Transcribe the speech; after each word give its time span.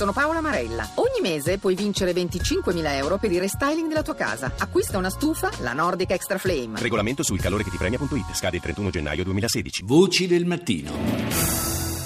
sono 0.00 0.12
Paola 0.14 0.40
Marella. 0.40 0.88
Ogni 0.94 1.20
mese 1.20 1.58
puoi 1.58 1.74
vincere 1.74 2.12
25.000 2.12 2.72
euro 2.96 3.18
per 3.18 3.30
il 3.32 3.38
restyling 3.38 3.86
della 3.86 4.00
tua 4.00 4.14
casa. 4.14 4.50
Acquista 4.58 4.96
una 4.96 5.10
stufa, 5.10 5.50
la 5.60 5.74
Nordic 5.74 6.12
Extra 6.12 6.38
Flame. 6.38 6.80
Regolamento 6.80 7.22
sul 7.22 7.38
calore 7.38 7.64
che 7.64 7.68
ti 7.68 7.76
premia.it. 7.76 8.32
Scade 8.32 8.56
il 8.56 8.62
31 8.62 8.88
gennaio 8.88 9.24
2016. 9.24 9.84
Voci 9.84 10.26
del 10.26 10.46
mattino. 10.46 10.88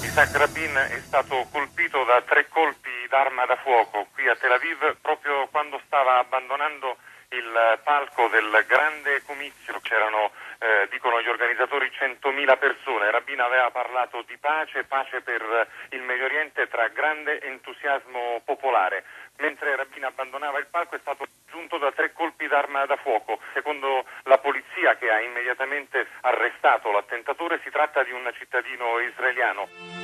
Isaac 0.03 0.35
Rabin 0.35 0.75
è 0.75 1.01
stato 1.07 1.46
colpito 1.53 2.03
da 2.03 2.21
tre 2.27 2.49
colpi 2.49 2.91
d'arma 3.09 3.46
da 3.46 3.54
fuoco 3.62 4.09
qui 4.13 4.27
a 4.27 4.35
Tel 4.35 4.51
Aviv 4.51 4.99
proprio 5.01 5.47
quando 5.53 5.81
stava 5.87 6.19
abbandonando 6.19 6.97
il 7.31 7.79
palco 7.85 8.27
del 8.27 8.51
grande 8.67 9.23
comizio. 9.23 9.79
C'erano 9.83 10.35
eh, 10.65 10.89
dicono 10.91 11.21
gli 11.21 11.29
organizzatori 11.29 11.91
100.000 11.93 12.59
persone. 12.59 13.11
Rabin 13.11 13.41
aveva 13.41 13.71
parlato 13.71 14.23
di 14.27 14.39
pace, 14.39 14.85
pace 14.85 15.21
per 15.21 15.69
il 15.91 16.01
Medio 16.01 16.25
Oriente 16.25 16.69
tra 16.69 16.89
grande 16.89 17.39
entusiasmo 17.43 18.41
popolare. 18.45 19.05
Mentre 19.39 19.77
Rabin 19.77 20.05
abbandonava 20.05 20.59
il 20.59 20.66
palco 20.71 20.95
è 20.95 21.01
stato 21.01 21.27
giunto 21.51 21.77
da 21.77 21.93
tre 21.93 22.12
colpi 22.12 22.47
d'arma 22.47 22.87
da 22.87 22.97
fuoco. 22.97 23.41
Secondo 23.52 24.07
la 24.23 24.38
polizia 24.38 24.97
che 24.97 25.11
ha 25.11 25.21
immediatamente 25.21 26.07
arrestato 26.23 26.91
l'attentatore 26.91 27.60
si 27.62 27.71
tratta 27.71 28.02
di 28.02 28.12
un 28.12 28.30
cittadino 28.35 29.01
israeliano. 29.01 30.04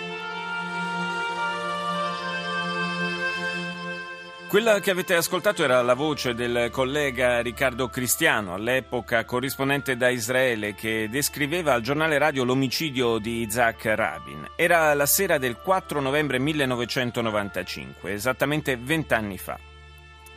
Quella 4.51 4.81
che 4.81 4.91
avete 4.91 5.15
ascoltato 5.15 5.63
era 5.63 5.81
la 5.81 5.95
voce 5.95 6.35
del 6.35 6.71
collega 6.73 7.41
Riccardo 7.41 7.87
Cristiano, 7.87 8.53
all'epoca 8.53 9.25
corrispondente 9.25 9.97
da 9.97 10.09
Israele, 10.09 10.75
che 10.75 11.09
descriveva 11.09 11.73
al 11.73 11.83
giornale 11.83 12.19
radio 12.19 12.43
l'omicidio 12.43 13.19
di 13.19 13.43
Isaac 13.43 13.85
Rabin. 13.85 14.49
Era 14.57 14.93
la 14.95 15.07
sera 15.07 15.39
del 15.39 15.57
4 15.57 16.01
novembre 16.01 16.41
1995, 16.41 18.13
esattamente 18.13 18.77
vent'anni 18.77 19.39
fa. 19.39 19.57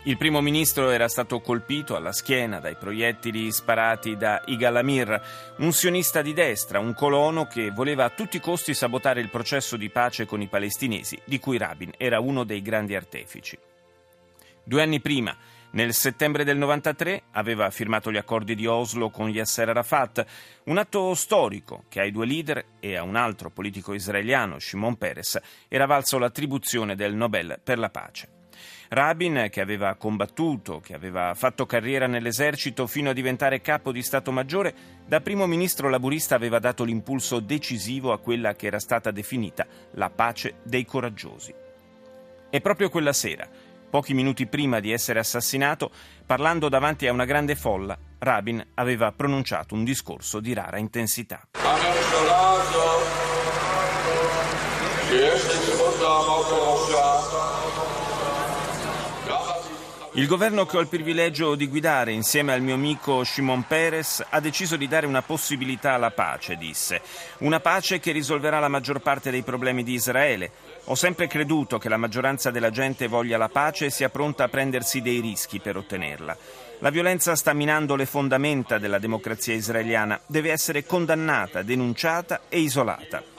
Il 0.04 0.18
primo 0.18 0.42
ministro 0.42 0.92
era 0.92 1.08
stato 1.08 1.40
colpito 1.40 1.96
alla 1.96 2.12
schiena 2.12 2.60
dai 2.60 2.76
proiettili 2.76 3.52
sparati 3.52 4.16
da 4.16 4.44
Igal 4.46 4.76
Amir, 4.76 5.22
un 5.58 5.72
sionista 5.72 6.22
di 6.22 6.34
destra, 6.34 6.78
un 6.78 6.94
colono 6.94 7.48
che 7.48 7.72
voleva 7.72 8.04
a 8.04 8.12
tutti 8.12 8.38
i 8.38 8.42
costi 8.42 8.76
sabotare 8.76 9.22
il 9.22 9.30
processo 9.30 9.76
di 9.76 9.90
pace 9.90 10.28
con 10.28 10.40
i 10.40 10.48
palestinesi, 10.48 11.20
di 11.26 11.40
cui 11.40 11.58
Rabin 11.58 11.94
era 11.98 12.20
uno 12.20 12.44
dei 12.44 12.62
grandi 12.62 12.94
artefici. 12.94 13.58
Due 14.66 14.82
anni 14.82 15.02
prima, 15.02 15.36
nel 15.72 15.94
settembre 15.94 16.46
del 16.46 16.58
93, 16.58 17.24
aveva 17.32 17.70
firmato 17.70 18.12
gli 18.14 18.18
accordi 18.18 18.56
di 18.56 18.66
Oslo 18.66 19.10
con 19.10 19.28
Yasser 19.28 19.68
Arafat, 19.68 20.26
un 20.66 20.78
atto 20.78 21.14
storico 21.16 21.84
che 21.90 22.00
ai 22.00 22.12
due 22.12 22.26
leader 22.26 22.66
e 22.80 22.96
a 22.96 23.04
un 23.04 23.18
altro 23.18 23.50
politico 23.50 23.94
israeliano, 23.94 24.60
Shimon 24.60 24.96
Peres, 24.96 25.38
era 25.68 25.86
valso 25.86 26.18
l'attribuzione 26.18 26.96
del 26.96 27.14
Nobel 27.14 27.60
per 27.62 27.78
la 27.78 27.90
pace. 27.90 28.30
Rabin, 28.88 29.48
che 29.50 29.60
aveva 29.60 29.96
combattuto, 29.96 30.80
che 30.80 30.94
aveva 30.94 31.34
fatto 31.34 31.66
carriera 31.66 32.08
nell'esercito 32.08 32.88
fino 32.88 33.10
a 33.10 33.14
diventare 33.14 33.60
capo 33.60 33.92
di 33.92 34.02
Stato 34.02 34.32
Maggiore, 34.32 34.74
da 35.06 35.20
primo 35.20 35.46
ministro 35.46 35.90
laburista 35.90 36.36
aveva 36.36 36.60
dato 36.60 36.86
l'impulso 36.86 37.42
decisivo 37.42 38.14
a 38.14 38.20
quella 38.20 38.54
che 38.54 38.68
era 38.68 38.80
stata 38.80 39.12
definita 39.12 39.66
la 39.96 40.10
pace 40.10 40.60
dei 40.64 40.86
coraggiosi. 40.86 41.54
E 42.50 42.62
proprio 42.62 42.90
quella 42.90 43.14
sera, 43.14 43.50
Pochi 43.94 44.16
minuti 44.16 44.48
prima 44.48 44.80
di 44.80 44.92
essere 44.92 45.20
assassinato, 45.20 45.92
parlando 46.26 46.68
davanti 46.68 47.06
a 47.06 47.12
una 47.12 47.26
grande 47.26 47.54
folla, 47.54 47.96
Rabin 48.18 48.70
aveva 48.74 49.12
pronunciato 49.12 49.76
un 49.76 49.84
discorso 49.84 50.40
di 50.40 50.52
rara 50.52 50.80
intensità. 50.80 51.48
Il 60.16 60.28
governo 60.28 60.68
che 60.68 60.78
ho 60.78 60.80
il 60.80 60.88
privilegio 60.88 61.56
di 61.56 61.68
guidare 61.68 62.12
insieme 62.12 62.54
al 62.54 62.62
mio 62.62 62.76
amico 62.76 63.24
Shimon 63.24 63.66
Peres 63.66 64.24
ha 64.30 64.40
deciso 64.40 64.76
di 64.76 64.88
dare 64.88 65.08
una 65.08 65.24
possibilità 65.24 65.94
alla 65.94 66.12
pace, 66.12 66.56
disse. 66.56 67.02
Una 67.40 67.60
pace 67.60 68.00
che 68.00 68.12
risolverà 68.12 68.60
la 68.60 68.68
maggior 68.68 69.00
parte 69.00 69.32
dei 69.32 69.42
problemi 69.42 69.82
di 69.82 69.94
Israele. 69.94 70.52
Ho 70.86 70.94
sempre 70.94 71.26
creduto 71.26 71.80
che 71.80 71.90
la 71.90 71.98
maggioranza 71.98 72.52
della 72.52 72.70
gente 72.70 73.08
voglia 73.08 73.40
la 73.40 73.50
pace 73.50 73.86
e 73.86 73.90
sia 73.90 74.10
pronta 74.10 74.44
a 74.44 74.50
prendersi 74.50 75.02
dei 75.02 75.20
rischi 75.20 75.60
per 75.60 75.78
ottenerla. 75.78 76.38
La 76.78 76.92
violenza 76.92 77.36
sta 77.36 77.54
minando 77.54 77.96
le 77.96 78.06
fondamenta 78.06 78.78
della 78.78 79.00
democrazia 79.00 79.56
israeliana, 79.56 80.22
deve 80.28 80.52
essere 80.52 80.86
condannata, 80.86 81.64
denunciata 81.64 82.42
e 82.50 82.60
isolata. 82.60 83.33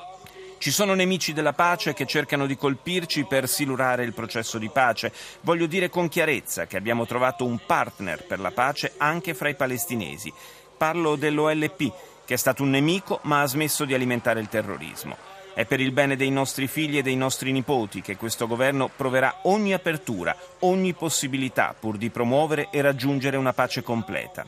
Ci 0.65 0.71
sono 0.71 0.95
nemici 0.95 1.35
della 1.35 1.53
pace 1.53 1.93
che 1.93 2.07
cercano 2.07 2.47
di 2.47 2.57
colpirci 2.57 3.27
per 3.27 3.47
silurare 3.51 4.03
il 4.03 4.15
processo 4.15 4.57
di 4.57 4.71
pace. 4.71 5.13
Voglio 5.43 5.67
dire 5.67 5.91
con 5.91 6.09
chiarezza 6.09 6.67
che 6.67 6.79
abbiamo 6.79 7.05
trovato 7.05 7.45
un 7.45 7.61
partner 7.67 8.25
per 8.25 8.41
la 8.41 8.51
pace 8.51 8.95
anche 8.97 9.35
fra 9.35 9.51
i 9.51 9.57
palestinesi. 9.57 10.33
Parlo 10.79 11.17
dell'OLP, 11.17 11.93
che 12.25 12.33
è 12.33 12.37
stato 12.39 12.63
un 12.63 12.71
nemico 12.71 13.19
ma 13.25 13.43
ha 13.43 13.47
smesso 13.47 13.85
di 13.85 13.93
alimentare 13.93 14.41
il 14.41 14.49
terrorismo. 14.49 15.19
È 15.53 15.67
per 15.67 15.81
il 15.81 15.93
bene 15.93 16.17
dei 16.17 16.31
nostri 16.31 16.67
figli 16.67 16.97
e 16.97 17.03
dei 17.03 17.17
nostri 17.17 17.53
nipoti 17.53 18.01
che 18.01 18.17
questo 18.17 18.47
governo 18.47 18.89
proverà 18.89 19.41
ogni 19.43 19.75
apertura, 19.75 20.35
ogni 20.61 20.95
possibilità 20.95 21.77
pur 21.79 21.99
di 21.99 22.09
promuovere 22.09 22.69
e 22.71 22.81
raggiungere 22.81 23.37
una 23.37 23.53
pace 23.53 23.83
completa. 23.83 24.47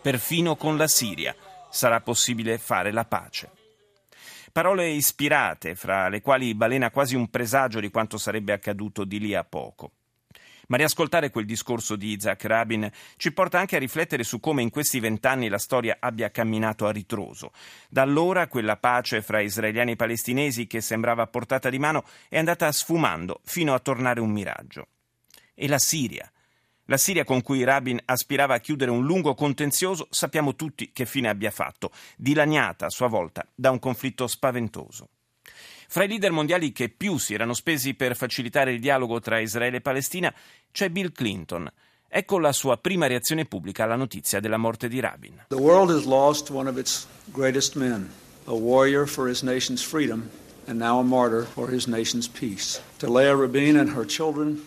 Perfino 0.00 0.56
con 0.56 0.78
la 0.78 0.88
Siria 0.88 1.36
sarà 1.68 2.00
possibile 2.00 2.56
fare 2.56 2.90
la 2.90 3.04
pace. 3.04 3.55
Parole 4.56 4.88
ispirate, 4.88 5.74
fra 5.74 6.08
le 6.08 6.22
quali 6.22 6.54
balena 6.54 6.90
quasi 6.90 7.14
un 7.14 7.28
presagio 7.28 7.78
di 7.78 7.90
quanto 7.90 8.16
sarebbe 8.16 8.54
accaduto 8.54 9.04
di 9.04 9.18
lì 9.18 9.34
a 9.34 9.44
poco. 9.44 9.90
Ma 10.68 10.78
riascoltare 10.78 11.28
quel 11.28 11.44
discorso 11.44 11.94
di 11.94 12.12
Isaac 12.12 12.42
Rabin 12.44 12.90
ci 13.18 13.34
porta 13.34 13.58
anche 13.58 13.76
a 13.76 13.78
riflettere 13.78 14.24
su 14.24 14.40
come 14.40 14.62
in 14.62 14.70
questi 14.70 14.98
vent'anni 14.98 15.50
la 15.50 15.58
storia 15.58 15.98
abbia 16.00 16.30
camminato 16.30 16.86
a 16.86 16.90
ritroso. 16.90 17.52
Da 17.90 18.00
allora 18.00 18.48
quella 18.48 18.78
pace 18.78 19.20
fra 19.20 19.40
israeliani 19.40 19.92
e 19.92 19.96
palestinesi 19.96 20.66
che 20.66 20.80
sembrava 20.80 21.24
a 21.24 21.26
portata 21.26 21.68
di 21.68 21.78
mano 21.78 22.04
è 22.30 22.38
andata 22.38 22.72
sfumando 22.72 23.42
fino 23.44 23.74
a 23.74 23.78
tornare 23.78 24.20
un 24.20 24.30
miraggio. 24.30 24.86
E 25.52 25.68
la 25.68 25.78
Siria, 25.78 26.32
la 26.86 26.96
Siria 26.96 27.24
con 27.24 27.42
cui 27.42 27.64
Rabin 27.64 28.00
aspirava 28.04 28.54
a 28.54 28.60
chiudere 28.60 28.90
un 28.90 29.04
lungo 29.04 29.34
contenzioso 29.34 30.06
sappiamo 30.10 30.54
tutti 30.54 30.90
che 30.92 31.06
fine 31.06 31.28
abbia 31.28 31.50
fatto, 31.50 31.90
dilaniata 32.16 32.86
a 32.86 32.90
sua 32.90 33.08
volta 33.08 33.46
da 33.54 33.70
un 33.70 33.78
conflitto 33.78 34.26
spaventoso. 34.26 35.08
Fra 35.88 36.04
i 36.04 36.08
leader 36.08 36.32
mondiali 36.32 36.72
che 36.72 36.88
più 36.88 37.18
si 37.18 37.34
erano 37.34 37.54
spesi 37.54 37.94
per 37.94 38.16
facilitare 38.16 38.72
il 38.72 38.80
dialogo 38.80 39.20
tra 39.20 39.38
Israele 39.38 39.76
e 39.76 39.80
Palestina 39.80 40.34
c'è 40.72 40.90
Bill 40.90 41.12
Clinton. 41.12 41.70
Ecco 42.08 42.38
la 42.38 42.52
sua 42.52 42.76
prima 42.78 43.06
reazione 43.06 43.44
pubblica 43.44 43.84
alla 43.84 43.96
notizia 43.96 44.40
della 44.40 44.56
morte 44.56 44.88
di 44.88 45.00
Rabin. 45.00 45.44
The 45.48 45.56
world 45.56 45.90
has 45.90 46.04
lost 46.04 46.50
one 46.50 46.68
of 46.68 46.76
its 46.76 47.06
greatest 47.26 47.76
men, 47.76 48.10
a 48.46 48.52
warrior 48.52 49.06
for 49.06 49.28
his 49.28 49.42
nation's 49.42 49.82
freedom 49.82 50.28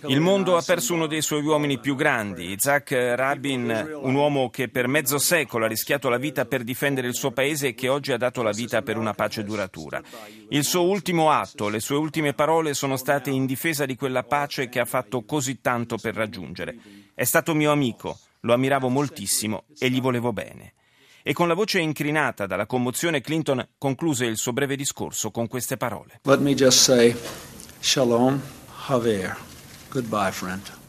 il 0.08 0.22
mondo 0.22 0.56
ha 0.56 0.62
perso 0.62 0.94
uno 0.94 1.08
dei 1.08 1.22
suoi 1.22 1.42
uomini 1.42 1.80
più 1.80 1.96
grandi, 1.96 2.52
Isaac 2.52 2.92
Rabin, 2.92 3.98
un 4.02 4.14
uomo 4.14 4.50
che 4.50 4.70
per 4.70 4.88
mezzo 4.88 5.18
secolo 5.18 5.66
ha 5.66 5.68
rischiato 5.68 6.08
la 6.08 6.18
vita 6.18 6.46
per 6.46 6.64
difendere 6.64 7.08
il 7.08 7.16
suo 7.16 7.32
paese 7.32 7.70
e 7.70 7.74
che 7.74 7.90
oggi 7.90 8.12
ha 8.12 8.18
dato 8.18 8.42
la 8.42 8.52
vita 8.52 8.82
per 8.82 8.98
una 8.98 9.14
pace 9.14 9.44
duratura. 9.44 10.02
Il 10.50 10.64
suo 10.64 10.84
ultimo 10.84 11.32
atto, 11.32 11.70
le 11.70 11.80
sue 11.80 11.98
ultime 11.98 12.34
parole 12.34 12.74
sono 12.74 12.96
state 12.96 13.30
in 13.30 13.46
difesa 13.46 13.86
di 13.86 13.96
quella 13.96 14.24
pace 14.24 14.70
che 14.70 14.80
ha 14.80 14.86
fatto 14.86 15.24
così 15.24 15.60
tanto 15.60 15.98
per 15.98 16.16
raggiungere. 16.16 16.78
È 17.14 17.24
stato 17.24 17.54
mio 17.54 17.72
amico, 17.72 18.18
lo 18.42 18.54
ammiravo 18.54 18.90
moltissimo 18.90 19.66
e 19.78 19.90
gli 19.90 20.00
volevo 20.00 20.32
bene 20.32 20.74
e 21.24 21.34
con 21.34 21.48
la 21.48 21.54
voce 21.54 21.80
incrinata 21.80 22.46
dalla 22.46 22.66
commozione 22.66 23.22
Clinton 23.22 23.68
concluse 23.78 24.26
il 24.26 24.38
suo 24.38 24.54
breve 24.54 24.76
discorso 24.76 25.32
con 25.32 25.48
queste 25.48 25.78
parole. 25.78 26.20
Let 26.24 26.40
me 26.40 26.54
just 26.54 26.80
say, 26.80 27.16
shalom, 27.80 28.42
haver. 28.88 29.38
Goodbye, 29.90 30.32
friend. 30.32 30.80